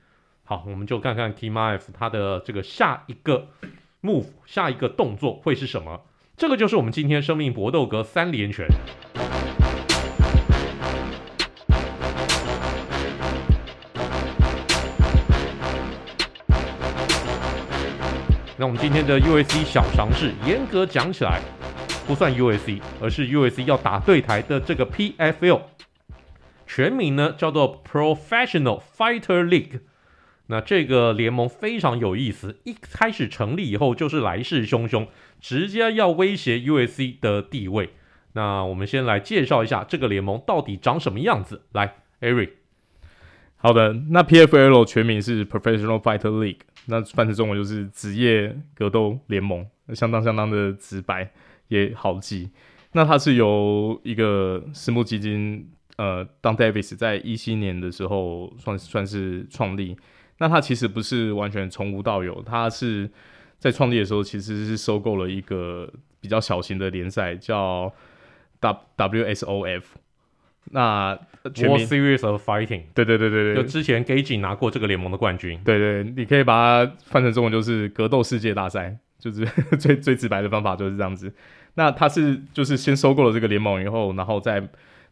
[0.44, 3.48] 好，我们就看看 Chimaev 他的这个下一个
[4.00, 6.02] move，下一个动作会是什么？
[6.36, 8.68] 这个就是我们今天生命搏斗格三连拳。
[18.60, 21.40] 那我们今天的 u s c 小常识，严格讲起来，
[22.08, 25.60] 不算 u s c 而是 u s c 要打对台的这个 PFL，
[26.66, 29.78] 全名呢叫做 Professional Fighter League。
[30.48, 35.06] 那这个联盟非常有意思，一开始成立以后就是来势汹汹，
[35.40, 37.90] 直接要威胁 u s c 的地位。
[38.32, 41.62] 那我们先来介绍一下这个联盟到底长什么样子。
[41.70, 42.50] 来，Eric。
[43.60, 51.30] 好的，那 PFL 全名是 Professional Fighter League，那翻成中文就是职业格斗联盟，相当相当的直白，
[51.68, 52.50] 也好记。
[52.92, 59.96] 那它是由一个私募基金，呃当 Davis 在一七年的时候算算是创立。
[60.38, 63.10] 那它其实不是完全从无到有，它是
[63.58, 67.92] 在创立的时候其实是收购了一个比较小型的联赛，叫
[68.60, 69.82] WWSOF。
[70.70, 75.58] 那 World Series of Fighting，对对对对对，就之前 Gaethje 拿过这个联盟的冠军。
[75.64, 79.44] 对，对对，你可以把它翻成中文就是格斗世界大赛， 就是
[79.78, 81.32] 最最直白的方法就是这样子。
[81.74, 84.60] 那他是就是先收购了这个联盟以后，然后再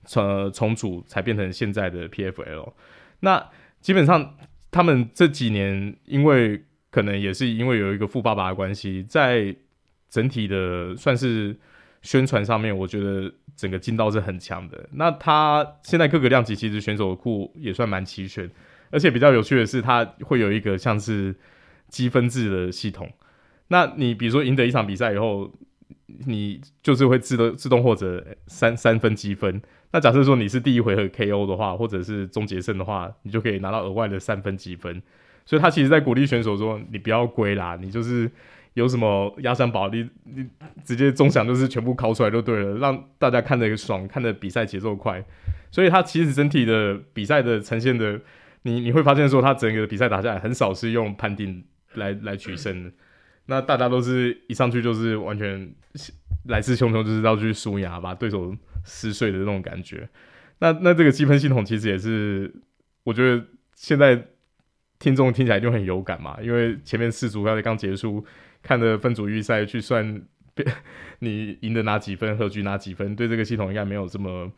[0.04, 2.72] 重重组才变成现在的 PFL。
[3.20, 3.44] 那
[3.80, 4.34] 基本上
[4.70, 9.54] 他们这几年因为可能也是因为有一个富爸爸的关系，在
[10.10, 11.56] 整体的算是
[12.02, 14.88] 宣传上面，我觉得整个劲道是很强的。
[14.92, 18.50] 那他现在各个量级其实选手库也算蛮齐全，
[18.90, 21.34] 而且比较有趣的是，他会有一个像是
[21.88, 23.10] 积分制的系统。
[23.68, 25.50] 那你比如说赢得一场比赛以后，
[26.26, 29.60] 你就是会自动自动获得三 三分积分。
[29.92, 35.02] 那假设说你是第一回合 KO 的话，或者是终结胜的话，你就可以拿到额外的三分积分。
[35.44, 38.28] 所以他其实在鼓励选手说：“你不要归啦，你就是
[38.76, 40.46] 有什么压箱宝，你你
[40.84, 45.24] 直接中奖就是全部考出来就对了，让大家看得爽，看得比赛节奏快。”
[45.72, 48.20] 所以他其实整体的比赛的呈现的，
[48.62, 52.92] 你你会发现说他整个比赛打下来很少是用判定来来取胜的。
[53.46, 55.72] 那大家都是一上去就是完全
[56.44, 60.06] 来势汹汹，就是要去输压，把对手撕碎的那种感觉。
[60.58, 62.54] 那那这个积分系统其实也是，
[63.04, 63.42] 我觉得
[63.74, 64.22] 现在
[64.98, 68.24] 听众听起来就很有感嘛，因为前面四组赛刚结束，
[68.62, 70.22] 看着分组预赛去算
[71.20, 74.50] 你赢的哪几分，和局哪几分，对这个系统应该没有这么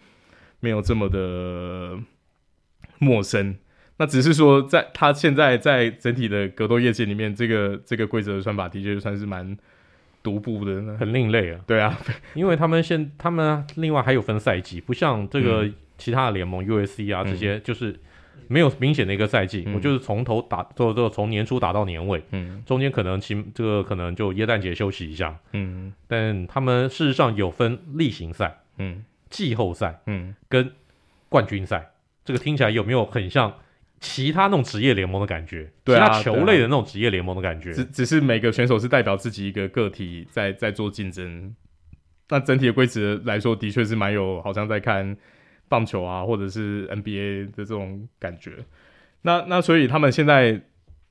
[0.61, 1.99] 没有这么的
[2.99, 3.57] 陌生。
[4.01, 9.57] 那只是说，在他现在在整体的格斗业界里面，这个这个规则的算法的确算是蛮
[10.23, 11.61] 独步的，很另类啊。
[11.67, 11.99] 对啊，
[12.35, 17.99] 因为他们现他们另外还有分赛季，不像这个其他的联盟、嗯、UFC 啊这些，就是
[18.49, 30.73] 没有明显的一个赛季，嗯、我就是从头打，做做从年初打到年尾，嗯，中间可能其这个可能就耶诞节休息一下，嗯，但他们事实上有分例行赛，嗯，季后赛，嗯，跟
[31.29, 31.91] 冠军赛，
[32.25, 33.55] 这个听起来有没有很像？
[34.01, 41.53] 其他那种职业联盟的感觉，对啊，其他球类的那种职业联盟的感觉，只只是每个选手是代表自己一个个体在在做竞争。
[42.29, 45.17] 那整体的规则来说，的确是蛮有，好像在看
[45.69, 48.53] 棒球啊，或者是 NBA 的这种感觉。
[49.23, 50.61] 那那所以他们现在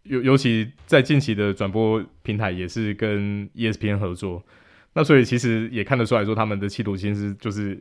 [0.03, 4.43] 尤尤其在近期的转播平台也是跟 ESPN 合作，
[4.93, 7.77] 那所以其实也看得出来说，他们的企图心是就是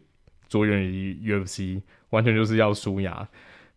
[0.49, 3.29] 着眼于 UFC，完全就是要输压。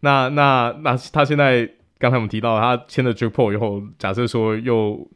[0.02, 5.08] 那那那他现在刚才我们提到他签了 Jake Paul 以后，假设说又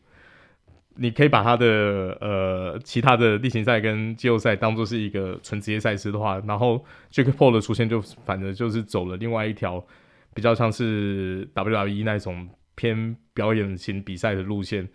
[0.95, 9.85] 你可以把他的呃其他的例行赛跟季后赛当做是一个纯职业赛事的话，然后 Jake Paul 的出现就反正就是走了另外一条
[10.33, 14.87] 比较像是 WWE 那种偏表演型比赛的路线，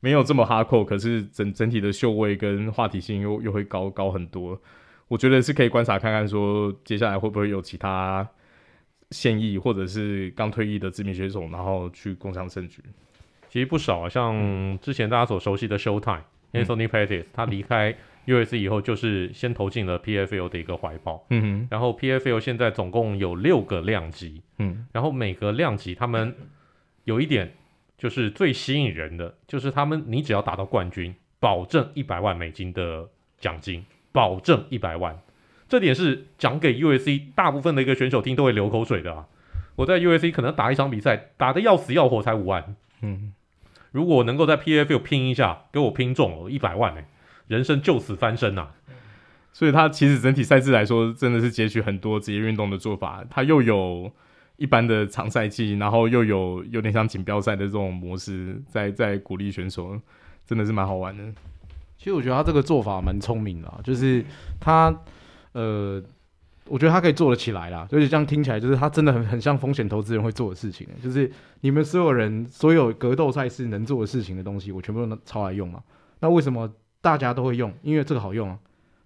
[0.00, 4.60] 没有这么 hardcore，可是整整体的秀位跟话题性又又会高高很多。
[5.08, 8.28] 我觉得是可以观察看看说接下来会不会有其他。
[9.10, 12.82] 现役或者是刚退役的知名选手，然后去共襄盛举，
[13.54, 14.08] 其实不少啊。
[14.08, 17.94] 像之前大家所熟悉的 Showtime，Anthony Pettis，他离开
[18.26, 21.24] USC 以后，就是先投进了 PFL 的一个怀抱。
[21.30, 21.68] 嗯哼。
[21.70, 24.84] 然后 PFL 现在总共有六个量级，嗯。
[24.90, 26.34] 然后每个量级他们
[27.04, 27.54] 有一点
[27.96, 35.16] 就是最吸引人的，就是他们你只要打到冠军，保证一百万美金的奖金，保证一百万。
[35.68, 39.28] 这点是讲给 USC 大部分的一个选手听都会流口水的啊！
[39.76, 43.32] 我在 USC 可能打一场比赛，打的要死要活才五万，嗯，
[43.94, 47.06] 如果能够在 PFL 拼一下，给我拼中了一百万，欸，
[47.46, 48.74] 人生就此翻身呐，啊！
[49.52, 54.10] 所以它其实整体赛制来说，真的是截取很多职业运动的做法，它又有
[54.56, 60.00] 一般的长赛季，然后又有有点像锦标赛的这种模式，在在鼓励选手，
[60.44, 61.22] 真的是蛮好玩的。
[61.96, 64.24] 其实我觉得他这个做法蛮聪明的，就是
[64.58, 64.92] 他。
[65.52, 66.02] 呃，
[66.66, 75.82] 我觉得他可以做得起来啦，所以这样听起来就是他真的很很像风险投资人会做的事情，就是你们所有人所有格斗赛事能做的事情的东西，我全部都能抄来用嘛。
[76.20, 77.72] 那为什么大家都会用？
[77.82, 78.58] 因为这个好用啊。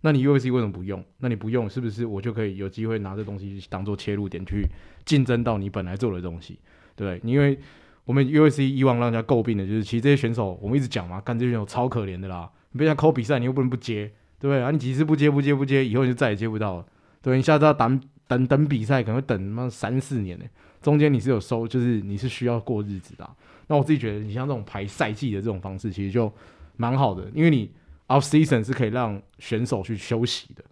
[0.02, 1.04] 那你 UFC 为什么不用？
[1.18, 4.64] 那你不用是不是我就可以有机会拿这东西当做切入点去
[5.04, 6.60] 竞争到你本来做的东西？
[6.94, 7.58] 对，因为
[8.04, 14.12] 我们 UFC 以往让人家诟病的就是，其实这些选手我们一直讲嘛，干这些选手超可怜的啦，你被人家抠比赛，你又不能不接。
[14.40, 14.70] 对不对啊？
[14.70, 16.86] 你几次不接不接不接，以后你就再也接不到了。
[17.28, 20.44] 对，你下次要等等等比赛，可能会等他妈三四年呢。
[20.80, 23.28] 中间你是有收，就是你是需要过日子的。
[23.66, 26.32] 那我自己觉得，你像这种排赛季的这种方式，其实就
[26.78, 27.70] 蛮好的，因为你
[28.06, 30.64] off season 是可以让选手去休息的，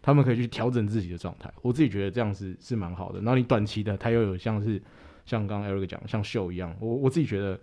[0.00, 1.52] 他们可以去调整自己的状态。
[1.62, 3.18] 我自己觉得这样子是蛮好的。
[3.18, 4.80] 然后你短期的，他又有像是
[5.26, 7.58] 像刚刚 Eric 讲，像秀一样，我我自己觉得。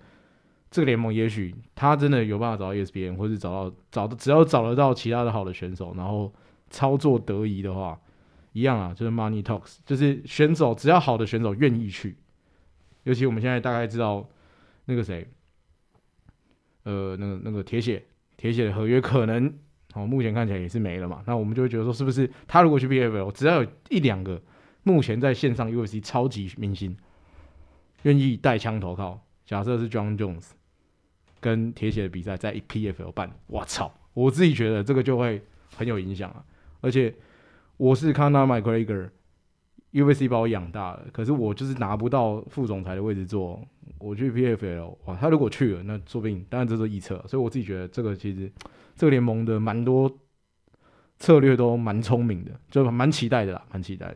[0.74, 6.34] 这个联盟也许他真的有办法找到 ESPN，或是找到找的，只要找得到其他的好的选手，然后
[6.70, 8.00] 操作得宜的话，
[8.54, 12.18] 一样啊，就是 Money Talks，就是选手只要好的选手愿意去，
[13.04, 14.30] 尤其我们现在大概知道
[14.86, 15.28] 那个谁，
[16.84, 18.04] 呃，那个那个铁血
[18.38, 19.54] 铁血的合约可能
[19.94, 24.42] 哦，目前看起来也是没了嘛，那我们就会觉得说，是不是他如果去 PFL，只要有一两个
[24.84, 26.98] 目前在线上 UFC 超级明星。
[28.04, 30.50] 愿意带枪投靠，假设是 John Jones
[31.40, 35.40] 跟铁血的比赛在 PFL 办，我操，我自己觉得这个就会
[35.76, 36.44] 很有影响啊。
[36.80, 37.14] 而且
[37.78, 43.60] 我是 Conor McGregor，UFC 把我养大了，可是我就是拿不到副总裁的位置做。
[44.00, 47.24] 我去 PFL，哇，他如果去了，那说不定，当然这是预测。
[47.28, 48.52] 所以我自己觉得这个其实
[48.96, 50.12] 这个联盟的蛮多
[51.20, 54.16] 策略都蛮聪明的，就蛮期待的啦，蛮期待。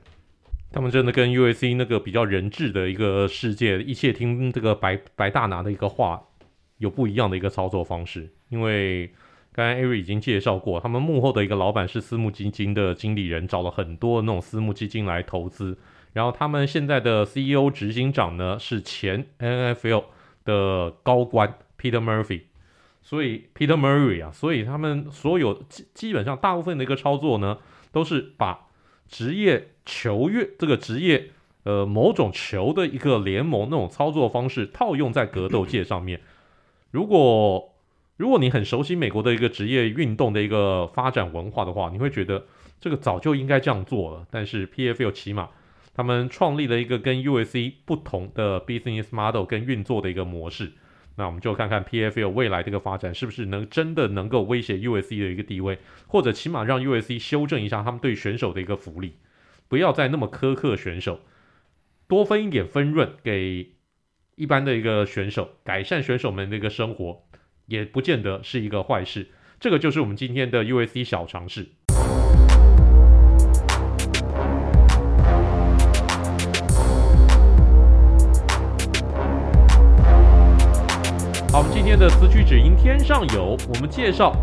[0.71, 6.21] 他们真的跟 UFC 那个比较人治的一个世界，一切听这个白白大拿的一个话，
[6.79, 8.33] 有不一样的一个操作方式。
[8.49, 9.13] 因为
[9.55, 15.77] 刚才 Ari 已经介绍过，他们幕后的一个老板是私募基金的经理人，找了很多那种私募基金来投资。
[16.11, 20.03] 然后他们现在的 CEO 执行长呢是前 NFL
[20.43, 22.41] 的高官 Peter Murphy，
[23.01, 27.59] 所以 Peter Murphy 啊，所以他们所有基基本上大部分的一个操作呢，
[27.93, 28.67] 都是把
[29.07, 31.29] 职业球员这个职业
[31.63, 36.19] 呃某种球的一个联盟那种操作方式套用在格斗界上面。
[36.91, 37.74] 如果
[38.17, 42.45] 如果你很熟悉美国的一个职业运动的一个发展文化的话，你会觉得
[42.79, 44.25] 这个早就应该这样做了。
[44.31, 45.49] 但是 PFL 起码
[45.93, 50.71] 他们创立了一个跟 USC 不同的 business model 跟运作的一个模式。
[51.17, 59.13] 那我们就看看 PFL 未来这个发展是不是能真的能够威胁 USC 的一个地位，或者起码让 USC 修正一下他们对选手的一个福利，
[59.69, 61.21] 不要再那么苛刻选手，
[62.07, 63.75] 多分一点分润给
[64.35, 67.23] 一般的一个选手，改善选手们的一个生活，
[67.67, 69.27] 也不见得是一个坏事。
[69.59, 71.67] 这个就是我们今天的 USC 小尝试。
[81.51, 83.57] 好，我们今天的词曲只应天上有。
[83.69, 84.35] 我们介绍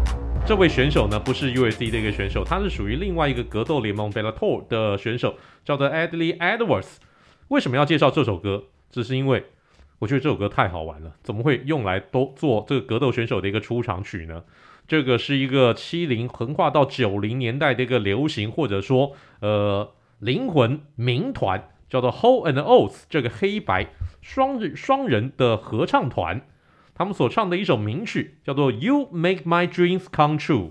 [0.46, 6.96] 这位选手呢，不是 UFC 的一个选手，他是属于另外一个格斗联盟 Bellator 的选手，叫做 Adley Edwards。
[7.48, 8.64] 为什么要介绍这首歌？
[8.90, 9.44] 只是因为
[10.02, 14.42] 我觉得这首歌太好玩了，怎么会用来都做这个格斗选手的一个出场曲呢？
[14.88, 26.48] 这个是一个七零横跨到九零年代的一个流行，或者说呃灵魂民团，叫做 Whole and Oats 这个黑白双双人的合唱团。
[26.96, 30.70] 他们所唱的一首名曲叫做《You Make My Dreams Come True》。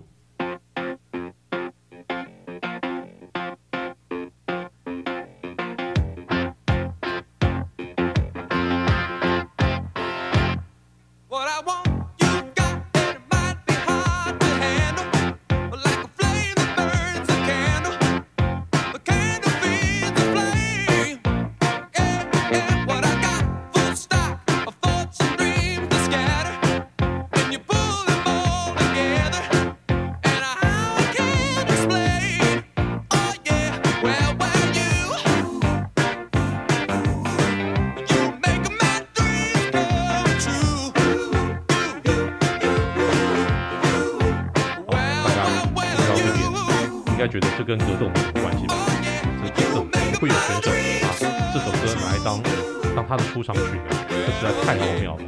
[53.12, 53.64] 他的出场曲？
[54.08, 55.24] 这实在太奥妙了。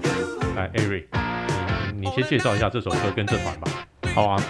[0.55, 1.03] 来，Ari，
[1.93, 3.69] 你你先介绍一下这首歌跟这团吧。
[4.13, 4.41] 好啊，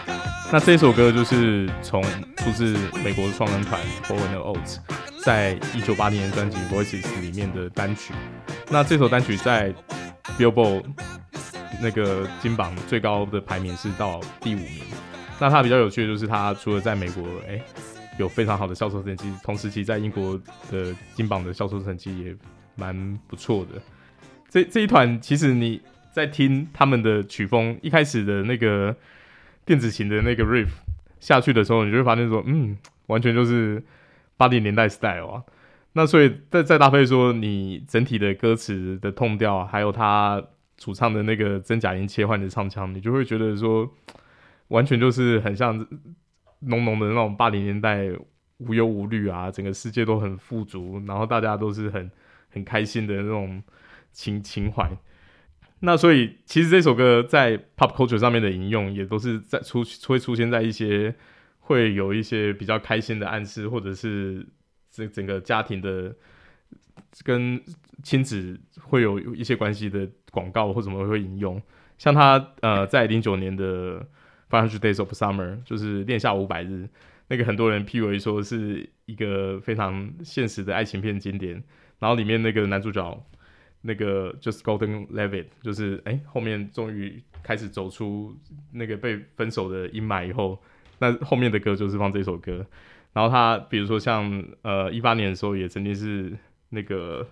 [0.52, 2.00] 那这首歌就是从
[2.38, 4.78] 出自美国的双人团 Hall and Oates
[5.24, 8.14] 在一九八零年专辑 Voices 里面的单曲。
[8.70, 9.74] 那这首单曲在
[10.38, 10.84] Billboard
[11.82, 14.82] 那个金榜最高的排名是到第五名。
[15.40, 17.60] 那它比较有趣的就是，它除了在美国哎、
[18.20, 20.40] 有非常好的销售成绩，同时期在英国
[20.72, 22.36] 的金榜的销售成绩也
[22.76, 23.82] 蛮不错的。
[24.50, 25.82] 这这一团其实你
[26.12, 28.96] 在听他们的曲风，一开始的那个
[29.66, 30.70] 电子琴的那个 riff
[31.20, 33.84] 下去的时候，你就会发现说，嗯，完全就是
[34.38, 35.44] 八零年代 style 啊。
[35.94, 40.44] 那所以再再搭配说，你整体的歌词的 tone 调，还有他
[40.78, 43.92] 主唱的那个真假音切换的唱腔，你就会觉得说。
[44.70, 45.78] 完全就是很像
[46.62, 48.10] 浓浓的那种八零年代
[48.58, 52.10] 无忧无虑啊，整个世界都很富足，然后大家都是很
[52.54, 53.62] 很开心的那种
[54.12, 54.90] 情情怀。
[55.80, 61.14] 那所以其实这首歌在 pop culture 上面的引用，也都是在出会出现在一些
[61.60, 64.48] 会有一些比较开心的暗示，或者是
[64.90, 66.16] 这整个家庭的
[67.24, 67.62] 跟
[68.02, 71.62] 亲子会有一些关系的广告或怎么会引用。
[71.98, 74.08] 像他呃在零九年的。
[74.50, 76.88] Five Hundred Days of Summer 就是恋夏五百日，
[77.28, 81.64] 那个很多人批为说是一个非常现实的爱情片经典。
[82.04, 83.26] 然后里面那个男主角，
[83.80, 88.36] 那个就是 Golden Levitt，就是哎、后面终于开始走出
[88.74, 90.62] 那个被分手的阴霾以后，
[91.00, 92.66] 那后面的歌就是放这首歌。
[93.14, 96.38] 然后他比如说像呃一八年的时候也曾经是
[96.72, 97.26] 那个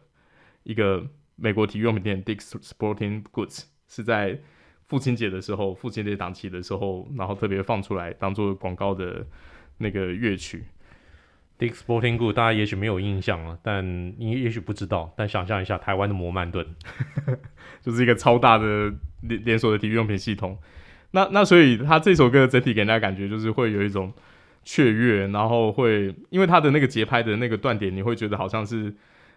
[0.63, 1.05] 一个
[1.35, 4.39] 美国体育用品店 Dick's Sporting Goods 是在
[4.87, 9.27] 父亲节的时候，父亲节档期的时候，然后特别放出来当做广告的
[9.79, 10.63] 那个乐曲。
[11.61, 13.85] Dick Sporting Good，大家也许没有印象了，但
[14.17, 15.13] 你也许不知道。
[15.15, 16.65] 但想象一下，台湾的摩曼顿
[17.85, 18.91] 就是一个超大的
[19.21, 20.57] 连连锁的体育用品系统。
[21.11, 24.11] 那那所以他这首歌整体给人家感觉就是会有一种
[24.65, 28.91] 雀跃，然后会因为他的那个节拍的那个断点，你会觉得好像是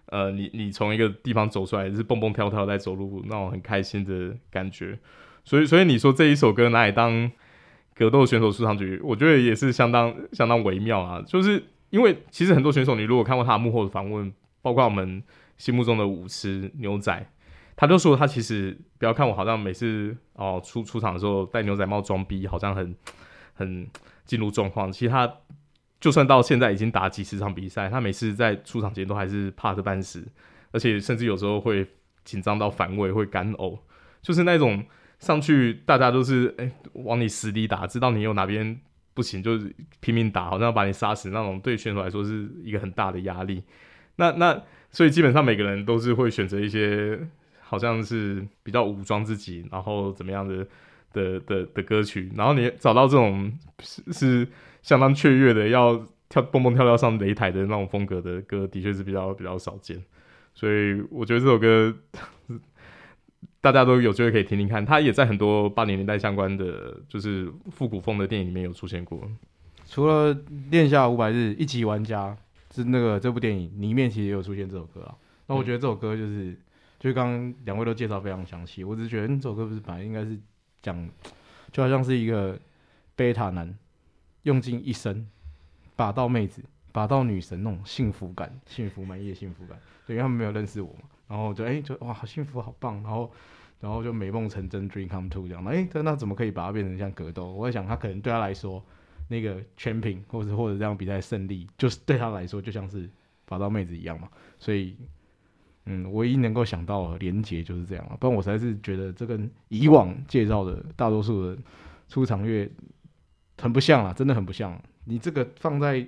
[0.07, 4.99] 呃你你从一个地方走出来，是蹦蹦跳跳在走路那种很开心的感觉。
[5.45, 7.31] 所以所以你说这一首歌拿来当
[7.95, 11.63] 格斗选手出场曲，我觉得也是相当相当微妙啊，就是。
[11.95, 15.23] 因为其实很多选手，你如果看过他幕后的访问，包括我们
[15.57, 17.25] 心目中的舞狮牛仔，
[17.77, 22.93] 他就说他其实不要看我好像每次哦出出场的时候戴牛仔帽装逼，好像很
[23.53, 23.89] 很
[24.25, 24.91] 进入状况。
[24.91, 25.33] 其实他
[26.01, 30.27] 就算到现在已经打几十场比赛，他每次在出场前都还是怕的半死，
[30.73, 31.87] 而且甚至有时候会
[32.25, 33.79] 紧张到反胃，会干呕，
[34.21, 34.85] 就是那种
[35.21, 38.81] 上去大家都是哎往你死里打，知道你有哪边。
[39.15, 43.63] 不行，就是拼命打，好像要把你杀死那种，对选手来说是一个很大的压力。
[44.17, 47.19] 那那所以基本上每个人都是会选择一些
[47.61, 50.67] 好像是比较武装自己，然后怎么样的
[51.13, 52.31] 的的的歌曲。
[52.37, 54.49] 然后你找到这种是是
[54.83, 60.03] 相当雀跃的，要跳蹦蹦跳跳上擂台的那种风格的歌，的确是比较比较少见。
[60.55, 61.97] 所以我觉得这首歌。
[63.65, 69.27] 大家都有机会可以听听看，他也在很多八零年代相关的就是复古风的电影里面有出现过。
[69.87, 70.35] 除了
[70.71, 72.37] 《恋夏五百日》一级玩家
[72.75, 75.17] 是那个这部电影里面其实也有出现这首歌啊。
[75.47, 76.55] 那我觉得这首歌就是，
[76.99, 80.39] 就刚刚两位都介绍非常详细，我只是觉得这首歌不是本来应该是
[80.83, 81.09] 讲，
[81.73, 82.61] 就好像是一个
[83.17, 83.75] 贝塔男
[84.43, 85.27] 用尽一生
[85.97, 86.63] 把到妹子、
[86.93, 89.79] 把到女神那种幸福感、幸福满意的幸福感。
[90.07, 91.09] 对，因为他们没有认识我嘛。
[91.27, 93.03] 然后就哎、就哇，好幸福，好棒。
[93.03, 93.33] 然后，
[93.81, 95.65] 然后就美梦成真，dream come true 这样。
[95.65, 97.51] 哎、欸，那怎么可以把它变成像格斗？
[97.53, 98.85] 我在想，他可能对他来说，
[99.29, 103.09] 那个全品或者或者这样比赛胜利，就是对他来说就像是
[103.47, 104.29] 拔刀妹子一样嘛。
[104.59, 104.97] 所以，
[105.87, 108.17] 嗯，唯一能够想到的连结就是这样了。
[108.21, 111.59] 不然我实在是觉得这跟以往介绍的大多数的
[112.09, 112.71] 出场乐
[113.59, 114.79] 很不像啊，真的很不像。
[115.05, 116.07] 你这个放在，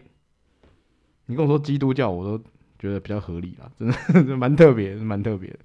[1.26, 2.44] 你跟我说基督教，我都。
[2.78, 5.58] 觉得比较合理啦，真的 蛮特别，蛮特别的。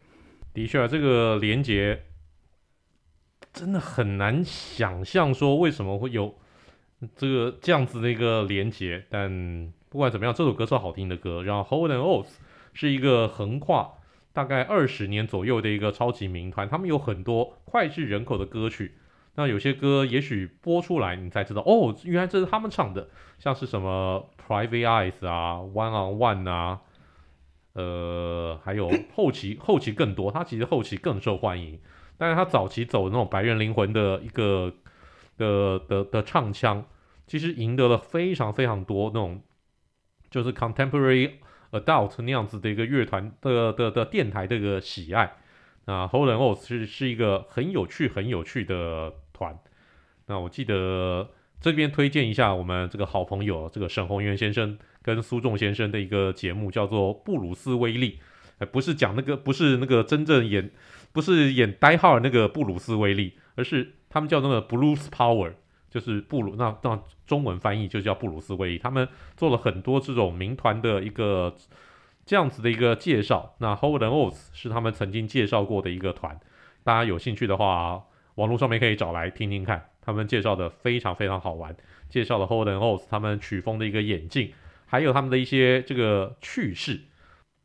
[0.53, 2.03] 的确啊，这个连接
[3.53, 6.35] 真的很难想象，说为什么会有
[7.15, 9.05] 这个这样子的一个连接。
[9.09, 11.43] 但不管怎么样，这首歌是好听的歌。
[11.43, 12.33] 然后 Hold and Oats
[12.73, 13.93] 是一个横跨
[14.33, 18.95] 大概二十年左右的一个超级民团，他们有很多脍炙人口的歌曲。
[19.35, 23.07] 那有些歌也许播出来，你才知道哦，原来这是他们唱的，
[23.39, 26.81] 像是什么 Private Eyes 啊，One on One 啊。
[27.73, 31.79] 呃，还有后期，后期更多，他其实后期更受欢迎，
[32.17, 34.73] 但是他早期走那种白人灵魂的一个
[35.37, 36.85] 的的的唱腔，
[37.27, 39.41] 其实赢得了非常非常多那种
[40.29, 41.31] 就是 contemporary
[41.71, 45.37] adult 那样子的一个乐团的的的电台的一个喜爱。
[45.85, 49.57] 那 h o l l and Oates 是是一个很有趣很有趣的团。
[50.27, 51.29] 那我记得
[51.61, 54.77] 这边推荐一下我们这个好朋友这个沈宏源先生。
[55.01, 58.11] 跟苏仲先生的一个节目叫做《布鲁斯威利》，
[58.59, 60.69] 哎，不是讲那个，不是那个真正演，
[61.11, 65.53] 不是演 Die Hard 那个布鲁斯威利，而是他们叫那个 Blues Power，
[65.89, 68.77] 就是布鲁，那那中文翻译就叫布鲁斯威利。
[68.77, 71.55] 他们做了很多这种民团的一个
[72.25, 73.55] 这样子的一个介绍。
[73.57, 76.39] 那 Hall and Oates 是他们曾经介绍过的一个团，
[76.83, 78.03] 大家有兴趣的话，
[78.35, 81.75] 网络上面可以找来听听看，他们介绍的非常非常好玩，
[82.07, 84.53] 介绍了 Hall and Oates 他们曲风的一个演进。
[84.91, 86.99] 还有他们的一些这个趣事，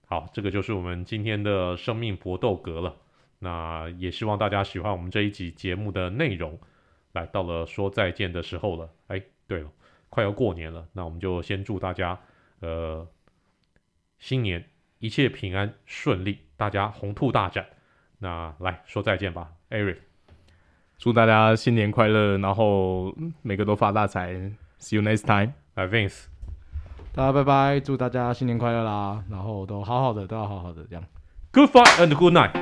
[0.07, 2.95] 好，这个就是我们今天的生命搏斗格了。
[3.41, 6.57] 那也希望大家喜欢我们这一集节目的内容。
[7.15, 9.69] 来到了说再见的时候了，哎，对了，
[10.09, 12.17] 快要过年了，那我们就先祝大家
[12.61, 13.05] 呃
[14.21, 14.65] 新年
[15.01, 17.67] 一切平安顺利，大家红兔大展。
[18.21, 19.97] 那来说再见吧，Eric，
[20.97, 23.13] 祝大家新年快乐，然后
[23.43, 24.33] 每个都发大财。
[24.79, 26.36] See you next time，来 Vince。
[27.17, 29.25] 大家拜拜，祝大家新年快乐啦！
[29.31, 31.03] 然后都好好的，都要好好的这样。
[31.51, 32.53] Good fight and good night.